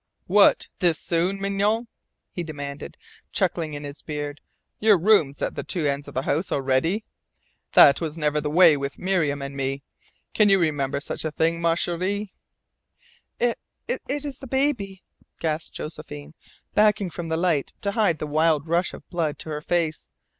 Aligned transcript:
"What! 0.25 0.67
this 0.79 0.97
soon, 0.97 1.39
Mignonne?" 1.39 1.87
he 2.33 2.41
demanded, 2.41 2.97
chuckling 3.31 3.75
in 3.75 3.83
his 3.83 4.01
beard. 4.01 4.41
"Your 4.79 4.97
rooms 4.97 5.43
at 5.43 5.53
the 5.53 5.63
two 5.63 5.85
ends 5.85 6.07
of 6.07 6.15
the 6.15 6.23
house 6.23 6.51
already! 6.51 7.03
That 7.73 8.01
was 8.01 8.17
never 8.17 8.41
the 8.41 8.49
way 8.49 8.75
with 8.75 8.97
Miriam 8.97 9.43
and 9.43 9.55
me. 9.55 9.83
Can 10.33 10.49
you 10.49 10.57
remember 10.57 11.01
such 11.01 11.23
a 11.23 11.29
thing, 11.29 11.61
Ma 11.61 11.75
Cheri?" 11.75 12.31
"It 13.39 13.59
it 13.87 14.01
is 14.07 14.39
the 14.39 14.47
baby," 14.47 15.03
gasped 15.39 15.75
Josephine, 15.75 16.33
backing 16.73 17.11
from 17.11 17.29
the 17.29 17.37
light 17.37 17.73
to 17.81 17.91
hide 17.91 18.17
the 18.17 18.25
wild 18.25 18.67
rush 18.67 18.95
of 18.95 19.07
blood 19.11 19.37
to 19.37 19.49
her 19.49 19.61
face. 19.61 20.09